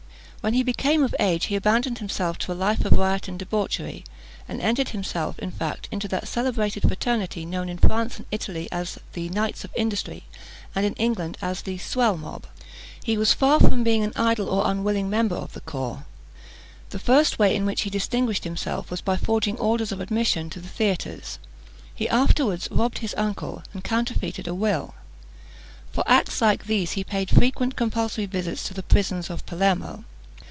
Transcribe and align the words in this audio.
When 0.43 0.55
he 0.55 0.63
became 0.63 1.03
of 1.03 1.13
age, 1.19 1.45
he 1.45 1.55
abandoned 1.55 1.99
himself 1.99 2.39
to 2.39 2.51
a 2.51 2.55
life 2.57 2.83
of 2.83 2.93
riot 2.93 3.27
and 3.27 3.37
debauchery, 3.37 4.03
and 4.49 4.59
entered 4.59 4.89
himself, 4.89 5.37
in 5.37 5.51
fact, 5.51 5.87
into 5.91 6.07
that 6.07 6.27
celebrated 6.27 6.81
fraternity, 6.81 7.45
known 7.45 7.69
in 7.69 7.77
France 7.77 8.17
and 8.17 8.25
Italy 8.31 8.67
as 8.71 8.97
the 9.13 9.29
"Knights 9.29 9.63
of 9.63 9.71
Industry," 9.75 10.23
and 10.73 10.83
in 10.83 10.95
England 10.95 11.37
as 11.43 11.61
the 11.61 11.77
"Swell 11.77 12.17
Mob." 12.17 12.47
He 13.03 13.17
was 13.19 13.35
far 13.35 13.59
from 13.59 13.83
being 13.83 14.01
an 14.03 14.13
idle 14.15 14.49
or 14.49 14.65
unwilling 14.65 15.11
member 15.11 15.35
of 15.35 15.53
the 15.53 15.61
corps. 15.61 16.05
The 16.89 16.97
first 16.97 17.37
way 17.37 17.55
in 17.55 17.63
which 17.67 17.81
he 17.81 17.91
distinguished 17.91 18.43
himself 18.43 18.89
was 18.89 19.01
by 19.01 19.17
forging 19.17 19.59
orders 19.59 19.91
of 19.91 20.01
admission 20.01 20.49
to 20.49 20.59
the 20.59 20.69
theatres. 20.69 21.37
He 21.93 22.09
afterwards 22.09 22.67
robbed 22.71 22.97
his 22.97 23.13
uncle, 23.15 23.61
and 23.73 23.83
counterfeited 23.83 24.47
a 24.47 24.55
will. 24.55 24.95
For 25.93 26.03
acts 26.07 26.41
like 26.41 26.65
these, 26.65 26.93
he 26.93 27.03
paid 27.03 27.29
frequent 27.29 27.75
compulsory 27.75 28.25
visits 28.25 28.63
to 28.63 28.73
the 28.73 28.81
prisons 28.81 29.29
of 29.29 29.45
Palermo. 29.45 30.03